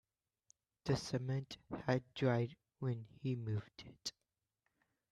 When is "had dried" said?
1.85-2.55